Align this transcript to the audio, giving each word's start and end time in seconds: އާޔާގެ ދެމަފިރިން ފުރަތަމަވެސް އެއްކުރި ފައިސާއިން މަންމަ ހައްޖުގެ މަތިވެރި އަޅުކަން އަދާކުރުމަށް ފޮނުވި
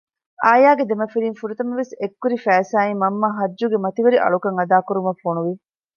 އާޔާގެ 0.45 0.83
ދެމަފިރިން 0.91 1.37
ފުރަތަމަވެސް 1.39 1.93
އެއްކުރި 2.01 2.37
ފައިސާއިން 2.45 3.01
މަންމަ 3.03 3.27
ހައްޖުގެ 3.37 3.77
މަތިވެރި 3.85 4.17
އަޅުކަން 4.21 4.57
އަދާކުރުމަށް 4.59 5.21
ފޮނުވި 5.23 5.53